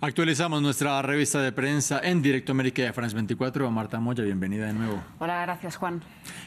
Actualizamos 0.00 0.62
nuestra 0.62 1.02
revista 1.02 1.42
de 1.42 1.50
prensa 1.50 1.98
en 2.04 2.22
directo 2.22 2.52
América 2.52 2.82
de 2.82 2.92
France 2.92 3.16
24. 3.16 3.68
Marta 3.68 3.98
Moya, 3.98 4.22
bienvenida 4.22 4.66
de 4.66 4.72
nuevo. 4.72 5.02
Hola, 5.18 5.42
gracias 5.42 5.74
Juan. 5.74 6.00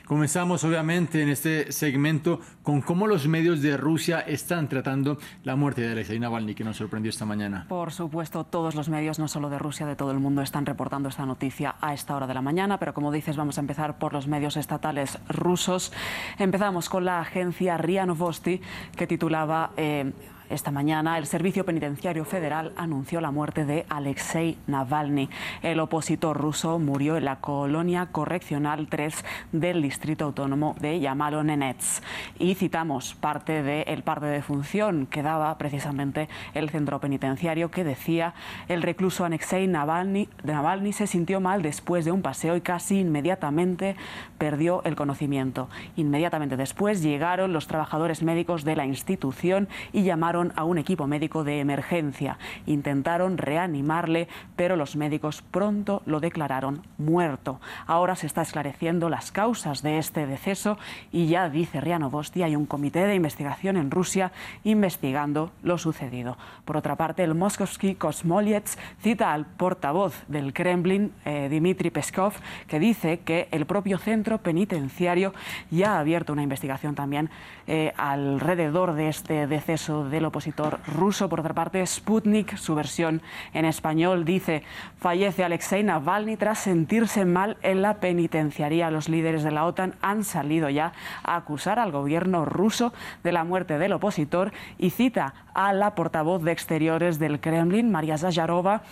Comenzamos 0.06 0.64
obviamente 0.64 1.22
en 1.22 1.28
este 1.28 1.70
segmento 1.74 2.40
con 2.64 2.80
cómo 2.80 3.08
los 3.08 3.28
medios 3.28 3.62
de 3.62 3.76
Rusia 3.76 4.22
están 4.22 4.70
tratando 4.70 5.18
la 5.44 5.58
muerte 5.58 5.82
de 5.82 5.92
Alexei 5.92 6.18
Navalny, 6.18 6.56
que 6.56 6.64
nos 6.64 6.78
sorprendió 6.78 7.10
esta 7.10 7.26
mañana. 7.26 7.66
Por 7.68 7.92
supuesto, 7.92 8.46
todos 8.46 8.74
los 8.74 8.88
medios, 8.88 9.20
no 9.20 9.28
solo 9.28 9.50
de 9.50 9.60
Rusia, 9.60 9.86
de 9.86 9.98
todo 9.98 10.12
el 10.12 10.20
mundo, 10.20 10.42
están 10.42 10.66
reportando 10.66 11.10
esta 11.10 11.26
noticia 11.26 11.76
a 11.82 11.94
esta 11.94 12.16
hora 12.16 12.28
de 12.28 12.34
la 12.34 12.42
mañana, 12.42 12.80
pero 12.80 12.94
como 12.94 13.12
dices, 13.12 13.36
vamos 13.36 13.58
a 13.58 13.62
empezar 13.62 14.00
por 14.00 14.14
los 14.14 14.28
medios 14.28 14.56
estatales 14.56 15.20
rusos. 15.28 15.92
Empezamos 16.40 16.88
con 16.88 17.04
la 17.04 17.20
agencia 17.20 17.78
RIA 17.78 18.06
Novosti, 18.06 18.62
que 18.96 19.08
titulaba... 19.08 19.72
Eh, 19.76 20.14
esta 20.52 20.70
mañana 20.70 21.18
el 21.18 21.28
Servicio 21.28 21.66
Penitenciario 21.66 22.26
Federal 22.26 22.74
anunció 22.76 23.22
la 23.22 23.32
muerte 23.32 23.66
de 23.66 23.86
Alexei 23.88 24.58
Navalny. 24.68 25.30
El 25.62 25.80
opositor 25.80 26.38
ruso 26.38 26.78
murió 26.78 27.16
en 27.16 27.26
la 27.26 27.38
colonia 27.38 28.08
correccional 28.08 28.88
3 28.90 29.24
del 29.54 29.82
Distrito 29.82 30.26
Autónomo 30.26 30.76
de 30.82 31.00
Yamalo-Nenets. 31.00 32.02
Y 32.38 32.56
citamos 32.56 33.16
parte 33.16 33.64
del 33.64 34.04
parte 34.04 34.26
de 34.26 34.42
función 34.42 35.06
que 35.06 35.24
daba 35.24 35.58
precisamente 35.58 36.28
el 36.54 36.70
centro 36.70 37.00
penitenciario 37.00 37.72
que 37.72 37.86
decía 37.86 38.34
el 38.68 38.82
recluso 38.82 39.24
Alexei 39.24 39.68
Navalny, 39.68 40.28
Navalny 40.44 40.92
se 40.92 41.08
sintió 41.08 41.40
mal 41.40 41.62
después 41.62 42.04
de 42.04 42.12
un 42.12 42.22
paseo 42.22 42.58
y 42.58 42.62
casi 42.62 43.00
inmediatamente 43.00 43.96
perdió 44.38 44.84
el 44.84 44.96
conocimiento. 44.96 45.70
Inmediatamente 45.96 46.58
después 46.58 47.02
llegaron 47.02 47.54
los 47.54 47.68
trabajadores 47.68 48.22
médicos 48.22 48.66
de 48.66 48.76
la 48.76 48.86
institución 48.86 49.70
y 49.94 50.04
llamaron 50.04 50.41
a 50.56 50.64
un 50.64 50.80
equipo 50.80 51.06
médico 51.06 51.44
de 51.44 51.60
emergencia. 51.60 52.40
Intentaron 52.66 53.38
reanimarle, 53.38 54.28
pero 54.56 54.76
los 54.76 54.96
médicos 54.96 55.44
pronto 55.44 56.02
lo 56.06 56.20
declararon 56.20 56.82
muerto. 56.98 57.60
Ahora 57.86 58.16
se 58.16 58.26
está 58.26 58.42
esclareciendo 58.42 59.10
las 59.10 59.32
causas 59.32 59.84
de 59.84 60.00
este 60.00 60.26
deceso 60.26 60.78
y 61.12 61.28
ya 61.28 61.50
dice 61.50 61.82
Riano 61.82 62.10
Bosti, 62.10 62.44
hay 62.44 62.56
un 62.56 62.66
comité 62.66 63.06
de 63.06 63.16
investigación 63.16 63.78
en 63.78 63.92
Rusia 63.92 64.32
investigando 64.64 65.52
lo 65.62 65.78
sucedido. 65.78 66.38
Por 66.66 66.78
otra 66.78 66.96
parte, 66.96 67.24
el 67.24 67.36
Moskovsky 67.36 67.96
Kosmolets 67.96 68.78
cita 69.02 69.34
al 69.34 69.46
portavoz 69.46 70.24
del 70.28 70.54
Kremlin, 70.54 71.14
eh, 71.26 71.48
Dmitry 71.50 71.92
Peskov, 71.92 72.34
que 72.68 72.80
dice 72.80 73.20
que 73.20 73.48
el 73.52 73.66
propio 73.66 73.98
centro 73.98 74.40
penitenciario 74.40 75.34
ya 75.70 75.96
ha 75.96 76.00
abierto 76.00 76.34
una 76.34 76.44
investigación 76.44 76.96
también 76.96 77.30
eh, 77.68 77.94
alrededor 77.98 78.94
de 78.94 79.10
este 79.10 79.48
deceso 79.48 80.10
del 80.22 80.28
opositor 80.28 80.80
ruso. 80.86 81.28
Por 81.30 81.40
otra 81.40 81.56
parte, 81.56 81.86
Sputnik, 81.86 82.56
su 82.56 82.76
versión 82.76 83.24
en 83.54 83.66
español, 83.66 84.24
dice, 84.24 84.62
fallece 85.00 85.44
Alexei 85.44 85.84
Navalny 85.84 86.38
tras 86.38 86.60
sentirse 86.60 87.26
mal 87.26 87.58
en 87.64 87.82
la 87.82 87.96
penitenciaría. 87.96 88.92
Los 88.92 89.10
líderes 89.10 89.44
de 89.44 89.50
la 89.50 89.66
OTAN 89.66 89.96
han 90.02 90.24
salido 90.24 90.70
ya 90.70 90.94
a 91.24 91.36
acusar 91.36 91.80
al 91.80 91.92
gobierno 91.92 92.46
ruso 92.46 92.94
de 93.24 93.32
la 93.32 93.44
muerte 93.44 93.80
del 93.80 93.94
opositor 93.94 94.54
y 94.78 94.92
cita 94.92 95.34
a 95.56 95.74
la 95.74 95.96
portavoz 95.96 96.44
de 96.44 96.52
Exteriores 96.52 97.18
del 97.18 97.40
Kremlin, 97.40 97.92
María 97.92 98.20
Zayarova, 98.20 98.84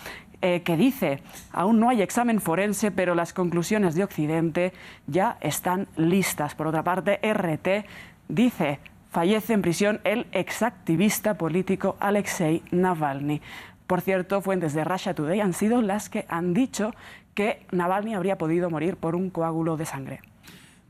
eh, 0.41 0.63
que 0.63 0.77
dice, 0.77 1.21
aún 1.51 1.79
no 1.79 1.89
hay 1.89 2.01
examen 2.01 2.41
forense, 2.41 2.89
pero 2.91 3.13
las 3.13 3.33
conclusiones 3.33 3.93
de 3.93 4.03
Occidente 4.03 4.73
ya 5.05 5.37
están 5.41 5.87
listas. 5.95 6.55
Por 6.55 6.65
otra 6.65 6.83
parte, 6.83 7.19
RT 7.21 7.85
dice, 8.29 8.79
fallece 9.09 9.53
en 9.53 9.61
prisión 9.61 10.01
el 10.03 10.27
exactivista 10.31 11.35
político 11.35 11.97
Alexei 11.99 12.63
Navalny. 12.71 13.41
Por 13.87 14.01
cierto, 14.01 14.41
fuentes 14.41 14.73
de 14.73 14.83
Russia 14.83 15.13
Today 15.13 15.39
han 15.39 15.53
sido 15.53 15.81
las 15.81 16.09
que 16.09 16.25
han 16.29 16.53
dicho 16.53 16.93
que 17.33 17.65
Navalny 17.71 18.13
habría 18.13 18.37
podido 18.37 18.69
morir 18.69 18.97
por 18.97 19.15
un 19.15 19.29
coágulo 19.29 19.77
de 19.77 19.85
sangre. 19.85 20.21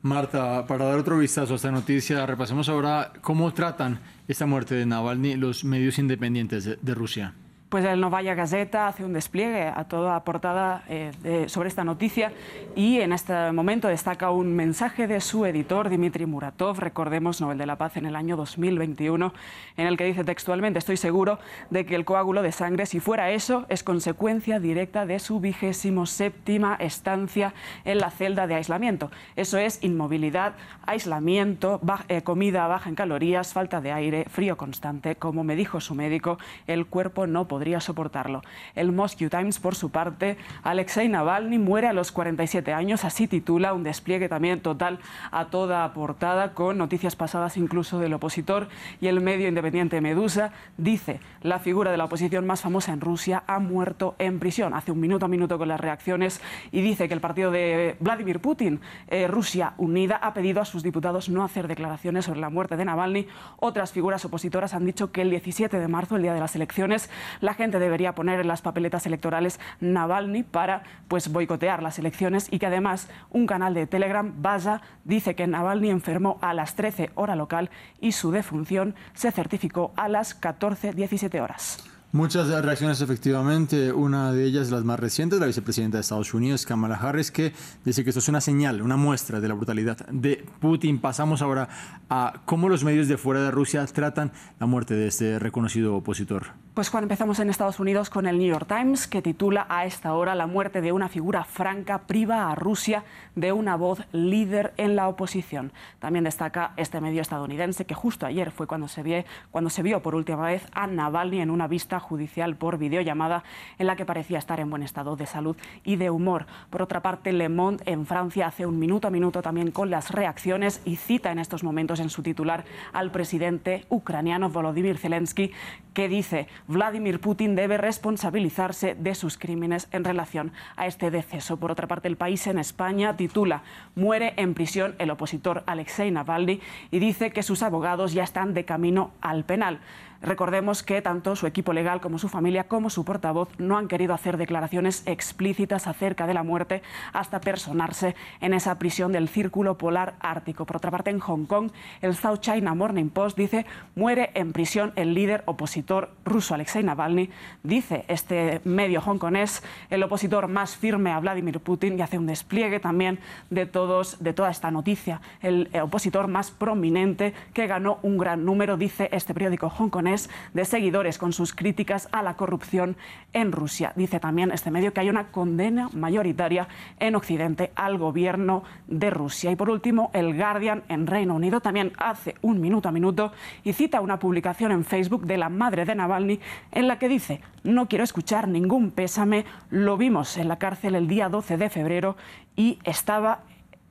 Marta, 0.01 0.65
para 0.65 0.85
dar 0.85 0.97
otro 0.97 1.17
vistazo 1.17 1.53
a 1.53 1.55
esta 1.57 1.71
noticia, 1.71 2.25
repasemos 2.25 2.69
ahora 2.69 3.11
cómo 3.21 3.53
tratan 3.53 3.99
esta 4.27 4.45
muerte 4.45 4.75
de 4.75 4.85
Navalny 4.85 5.35
los 5.35 5.65
medios 5.65 5.99
independientes 5.99 6.77
de, 6.81 6.95
Rusia 6.95 7.33
pues 7.69 7.85
el 7.85 8.01
Novaya 8.01 8.33
Gazeta 8.33 8.87
hace 8.87 9.05
un 9.05 9.13
despliegue 9.13 9.67
a 9.67 9.83
toda 9.83 10.23
portada 10.23 10.83
eh, 10.89 11.45
sobre 11.47 11.69
esta 11.69 11.83
noticia 11.83 12.31
y 12.75 12.99
en 12.99 13.13
este 13.13 13.51
momento 13.51 13.87
destaca 13.87 14.31
un 14.31 14.55
mensaje 14.55 15.05
de 15.05 15.21
su 15.21 15.45
editor, 15.45 15.89
Dmitry 15.89 16.25
Muratov, 16.25 16.79
recordemos, 16.79 17.41
Nobel 17.41 17.59
de 17.59 17.67
la 17.67 17.77
Paz 17.77 17.97
en 17.97 18.07
el 18.07 18.15
año 18.15 18.35
2021, 18.37 19.33
en 19.77 19.87
el 19.87 19.97
que 19.97 20.05
dice 20.05 20.23
textualmente, 20.23 20.79
estoy 20.79 20.97
seguro 20.97 21.37
de 21.69 21.85
que 21.85 21.93
el 21.93 22.05
coágulo 22.05 22.41
de 22.41 22.51
sangre, 22.51 22.87
si 22.87 22.99
fuera 22.99 23.29
eso, 23.29 23.67
es 23.69 23.83
consecuencia 23.83 24.59
directa 24.59 25.05
de 25.05 25.19
su 25.19 25.39
vigésimo 25.39 26.07
séptima 26.07 26.75
estancia 26.79 27.53
en 27.85 27.99
la 27.99 28.09
celda 28.09 28.47
de 28.47 28.55
aislamiento. 28.55 29.11
Eso 29.35 29.59
es 29.59 29.83
inmovilidad, 29.83 30.53
aislamiento, 30.87 31.79
eh, 32.07 32.23
comida 32.23 32.65
baja 32.65 32.89
en 32.89 32.95
calorías, 32.95 33.53
falta 33.53 33.79
de 33.79 33.91
aire, 33.91 34.25
frío 34.27 34.57
constante. 34.57 35.15
Como 35.15 35.43
me 35.43 35.55
dijo 35.55 35.79
su 35.81 35.93
médico, 35.93 36.39
el 36.65 36.87
cuerpo 36.87 37.27
no 37.27 37.47
podría 37.47 37.58
podría 37.59 37.81
soportarlo. 37.81 38.41
El 38.73 38.93
Moscow 38.93 39.27
Times, 39.27 39.59
por 39.59 39.75
su 39.75 39.89
parte, 39.89 40.37
Alexei 40.63 41.09
Navalny 41.09 41.57
muere 41.57 41.87
a 41.87 41.93
los 41.93 42.13
47 42.13 42.71
años, 42.71 43.03
así 43.03 43.27
titula 43.27 43.73
un 43.73 43.83
despliegue 43.83 44.29
también 44.29 44.61
total 44.61 44.99
a 45.29 45.47
toda 45.47 45.91
portada, 45.93 46.53
con 46.53 46.77
noticias 46.77 47.17
pasadas 47.17 47.57
incluso 47.57 47.99
del 47.99 48.13
opositor, 48.13 48.69
y 49.01 49.07
el 49.07 49.19
medio 49.19 49.49
independiente 49.49 49.99
Medusa 49.99 50.53
dice, 50.77 51.19
la 51.41 51.59
figura 51.59 51.91
de 51.91 51.97
la 51.97 52.05
oposición 52.05 52.47
más 52.47 52.61
famosa 52.61 52.93
en 52.93 53.01
Rusia 53.01 53.43
ha 53.45 53.59
muerto 53.59 54.15
en 54.19 54.39
prisión, 54.39 54.73
hace 54.73 54.93
un 54.93 55.01
minuto 55.01 55.25
a 55.25 55.27
minuto 55.27 55.57
con 55.57 55.67
las 55.67 55.81
reacciones, 55.81 56.39
y 56.71 56.79
dice 56.79 57.09
que 57.09 57.13
el 57.13 57.19
partido 57.19 57.51
de 57.51 57.97
Vladimir 57.99 58.39
Putin, 58.39 58.79
eh, 59.09 59.27
Rusia 59.27 59.73
Unida, 59.77 60.15
ha 60.15 60.33
pedido 60.33 60.61
a 60.61 60.65
sus 60.65 60.81
diputados 60.81 61.27
no 61.27 61.43
hacer 61.43 61.67
declaraciones 61.67 62.23
sobre 62.23 62.39
la 62.39 62.49
muerte 62.49 62.77
de 62.77 62.85
Navalny. 62.85 63.27
Otras 63.57 63.91
figuras 63.91 64.23
opositoras 64.23 64.73
han 64.73 64.85
dicho 64.85 65.11
que 65.11 65.23
el 65.23 65.29
17 65.29 65.77
de 65.77 65.87
marzo, 65.89 66.15
el 66.15 66.21
día 66.21 66.33
de 66.33 66.39
las 66.39 66.55
elecciones, 66.55 67.09
la 67.41 67.48
gente 67.53 67.79
debería 67.79 68.15
poner 68.15 68.39
en 68.39 68.47
las 68.47 68.61
papeletas 68.61 69.05
electorales 69.05 69.59
Navalny 69.79 70.43
para 70.43 70.83
pues 71.07 71.31
boicotear 71.31 71.83
las 71.83 71.99
elecciones 71.99 72.47
y 72.51 72.59
que 72.59 72.67
además 72.67 73.09
un 73.29 73.47
canal 73.47 73.73
de 73.73 73.87
Telegram, 73.87 74.33
Baza, 74.41 74.81
dice 75.03 75.35
que 75.35 75.47
Navalny 75.47 75.89
enfermó 75.89 76.37
a 76.41 76.53
las 76.53 76.75
13 76.75 77.11
hora 77.15 77.35
local 77.35 77.69
y 77.99 78.11
su 78.13 78.31
defunción 78.31 78.95
se 79.13 79.31
certificó 79.31 79.93
a 79.95 80.07
las 80.07 80.39
14-17 80.39 81.41
horas. 81.41 81.98
Muchas 82.11 82.47
reacciones 82.47 83.01
efectivamente, 83.01 83.93
una 83.93 84.33
de 84.33 84.43
ellas, 84.43 84.71
las 84.71 84.83
más 84.83 84.99
recientes, 84.99 85.39
la 85.39 85.45
vicepresidenta 85.45 85.97
de 85.97 86.01
Estados 86.01 86.33
Unidos, 86.33 86.65
Kamala 86.65 86.95
Harris, 86.95 87.29
que 87.29 87.53
dice 87.85 88.03
que 88.03 88.09
esto 88.09 88.17
es 88.17 88.27
una 88.27 88.41
señal, 88.41 88.81
una 88.81 88.97
muestra 88.97 89.39
de 89.39 89.47
la 89.47 89.53
brutalidad 89.53 90.07
de 90.07 90.43
Putin. 90.59 90.97
Pasamos 90.97 91.43
ahora 91.43 91.69
a 92.09 92.41
cómo 92.45 92.67
los 92.67 92.83
medios 92.83 93.07
de 93.07 93.17
fuera 93.17 93.43
de 93.43 93.51
Rusia 93.51 93.85
tratan 93.85 94.31
la 94.59 94.65
muerte 94.65 94.95
de 94.95 95.05
este 95.05 95.37
reconocido 95.37 95.95
opositor. 95.95 96.47
Pues 96.73 96.89
cuando 96.89 97.05
empezamos 97.05 97.39
en 97.39 97.49
Estados 97.49 97.79
Unidos 97.79 98.09
con 98.09 98.25
el 98.25 98.39
New 98.39 98.47
York 98.47 98.67
Times, 98.67 99.05
que 99.05 99.21
titula 99.21 99.67
a 99.69 99.85
esta 99.85 100.13
hora 100.13 100.33
La 100.33 100.47
muerte 100.47 100.81
de 100.81 100.91
una 100.91 101.09
figura 101.09 101.43
franca 101.43 102.07
priva 102.07 102.49
a 102.49 102.55
Rusia 102.55 103.03
de 103.35 103.51
una 103.51 103.75
voz 103.75 104.01
líder 104.13 104.73
en 104.77 104.95
la 104.95 105.09
oposición. 105.09 105.73
También 105.99 106.23
destaca 106.23 106.73
este 106.77 107.01
medio 107.01 107.21
estadounidense 107.21 107.85
que 107.85 107.93
justo 107.93 108.25
ayer 108.25 108.51
fue 108.51 108.65
cuando 108.65 108.87
se, 108.87 109.03
vio, 109.03 109.25
cuando 109.51 109.69
se 109.69 109.83
vio 109.83 110.01
por 110.01 110.15
última 110.15 110.45
vez 110.45 110.65
a 110.71 110.87
Navalny 110.87 111.41
en 111.41 111.51
una 111.51 111.67
vista 111.67 111.98
judicial 111.99 112.55
por 112.55 112.77
videollamada 112.77 113.43
en 113.77 113.87
la 113.87 113.95
que 113.95 114.05
parecía 114.05 114.37
estar 114.37 114.59
en 114.59 114.69
buen 114.69 114.83
estado 114.83 115.15
de 115.15 115.25
salud 115.25 115.55
y 115.83 115.95
de 115.95 116.09
humor. 116.09 116.45
Por 116.69 116.81
otra 116.81 117.01
parte, 117.01 117.31
Le 117.33 117.49
Monde 117.49 117.83
en 117.85 118.05
Francia 118.05 118.47
hace 118.47 118.65
un 118.65 118.79
minuto 118.79 119.07
a 119.07 119.11
minuto 119.11 119.41
también 119.41 119.71
con 119.71 119.89
las 119.89 120.11
reacciones 120.11 120.81
y 120.85 120.95
cita 120.95 121.31
en 121.31 121.39
estos 121.39 121.63
momentos 121.63 121.99
en 121.99 122.09
su 122.09 122.23
titular 122.23 122.65
al 122.93 123.11
presidente 123.11 123.85
ucraniano 123.89 124.49
Volodymyr 124.49 124.97
Zelensky 124.97 125.51
que 125.93 126.07
dice 126.07 126.47
Vladimir 126.67 127.19
Putin 127.19 127.55
debe 127.55 127.77
responsabilizarse 127.77 128.95
de 128.95 129.15
sus 129.15 129.37
crímenes 129.37 129.87
en 129.91 130.03
relación 130.03 130.51
a 130.75 130.87
este 130.87 131.11
deceso. 131.11 131.57
Por 131.57 131.71
otra 131.71 131.87
parte, 131.87 132.07
el 132.07 132.15
país 132.15 132.47
en 132.47 132.57
España 132.57 133.17
titula 133.17 133.63
Muere 133.95 134.33
en 134.37 134.53
prisión 134.53 134.95
el 134.99 135.11
opositor 135.11 135.63
Alexei 135.65 136.11
Navalny 136.11 136.61
y 136.91 136.99
dice 136.99 137.31
que 137.31 137.43
sus 137.43 137.63
abogados 137.63 138.13
ya 138.13 138.23
están 138.23 138.53
de 138.53 138.65
camino 138.65 139.11
al 139.21 139.43
penal. 139.43 139.79
Recordemos 140.21 140.83
que 140.83 141.01
tanto 141.01 141.37
su 141.37 141.47
equipo 141.47 141.71
legal 141.71 142.01
como 142.01 142.19
su 142.19 142.27
familia 142.27 142.65
como 142.65 142.89
su 142.89 143.05
portavoz 143.05 143.47
no 143.57 143.77
han 143.77 143.87
querido 143.87 144.13
hacer 144.13 144.35
declaraciones 144.35 145.03
explícitas 145.05 145.87
acerca 145.87 146.27
de 146.27 146.33
la 146.33 146.43
muerte 146.43 146.81
hasta 147.13 147.39
personarse 147.39 148.15
en 148.41 148.53
esa 148.53 148.77
prisión 148.79 149.13
del 149.13 149.29
Círculo 149.29 149.77
Polar 149.77 150.15
Ártico. 150.19 150.65
Por 150.65 150.75
otra 150.75 150.91
parte, 150.91 151.09
en 151.09 151.19
Hong 151.19 151.45
Kong, 151.45 151.71
el 152.01 152.15
South 152.15 152.39
China 152.41 152.75
Morning 152.75 153.07
Post 153.09 153.37
dice 153.37 153.65
muere 153.95 154.31
en 154.33 154.51
prisión 154.51 154.91
el 154.97 155.13
líder 155.13 155.43
opositor 155.45 156.11
ruso 156.25 156.53
Alexei 156.53 156.83
Navalny. 156.83 157.29
Dice 157.63 158.03
este 158.09 158.59
medio 158.65 158.99
hongkonés 158.99 159.63
el 159.89 160.03
opositor 160.03 160.49
más 160.49 160.75
firme 160.75 161.11
a 161.11 161.19
Vladimir 161.21 161.61
Putin 161.61 161.97
y 161.97 162.01
hace 162.01 162.17
un 162.17 162.27
despliegue 162.27 162.81
también 162.81 163.19
de, 163.49 163.65
todos, 163.65 164.21
de 164.21 164.33
toda 164.33 164.49
esta 164.49 164.69
noticia. 164.69 165.21
El 165.41 165.69
opositor 165.81 166.27
más 166.27 166.51
prominente 166.51 167.33
que 167.53 167.67
ganó 167.67 167.99
un 168.01 168.17
gran 168.17 168.43
número, 168.43 168.75
dice 168.75 169.07
este 169.13 169.33
periódico 169.33 169.69
hongkonés 169.69 170.08
de 170.53 170.65
seguidores 170.65 171.17
con 171.17 171.33
sus 171.33 171.53
críticas 171.53 172.09
a 172.11 172.23
la 172.23 172.35
corrupción 172.35 172.97
en 173.33 173.51
Rusia. 173.51 173.93
Dice 173.95 174.19
también 174.19 174.51
este 174.51 174.71
medio 174.71 174.91
que 174.91 175.01
hay 175.01 175.09
una 175.09 175.27
condena 175.27 175.89
mayoritaria 175.93 176.67
en 176.99 177.15
Occidente 177.15 177.71
al 177.75 177.97
gobierno 177.97 178.63
de 178.87 179.09
Rusia. 179.09 179.51
Y 179.51 179.55
por 179.55 179.69
último, 179.69 180.09
el 180.13 180.35
Guardian 180.35 180.83
en 180.89 181.05
Reino 181.05 181.35
Unido 181.35 181.61
también 181.61 181.93
hace 181.97 182.35
un 182.41 182.59
minuto 182.59 182.89
a 182.89 182.91
minuto 182.91 183.31
y 183.63 183.73
cita 183.73 184.01
una 184.01 184.19
publicación 184.19 184.71
en 184.71 184.83
Facebook 184.83 185.25
de 185.25 185.37
la 185.37 185.49
madre 185.49 185.85
de 185.85 185.95
Navalny 185.95 186.39
en 186.71 186.87
la 186.87 186.97
que 186.97 187.07
dice, 187.07 187.41
no 187.63 187.87
quiero 187.87 188.03
escuchar 188.03 188.47
ningún 188.47 188.91
pésame, 188.91 189.45
lo 189.69 189.97
vimos 189.97 190.37
en 190.37 190.47
la 190.47 190.57
cárcel 190.57 190.95
el 190.95 191.07
día 191.07 191.29
12 191.29 191.57
de 191.57 191.69
febrero 191.69 192.17
y 192.55 192.79
estaba 192.83 193.41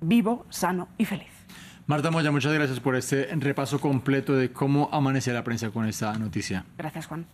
vivo, 0.00 0.44
sano 0.48 0.88
y 0.98 1.04
feliz. 1.04 1.37
Marta 1.88 2.10
Moya, 2.10 2.30
muchas 2.30 2.52
gracias 2.52 2.80
por 2.80 2.96
este 2.96 3.30
repaso 3.36 3.80
completo 3.80 4.34
de 4.34 4.52
cómo 4.52 4.90
amanece 4.92 5.32
la 5.32 5.42
prensa 5.42 5.70
con 5.70 5.86
esta 5.86 6.12
noticia. 6.18 6.66
Gracias, 6.76 7.06
Juan. 7.06 7.26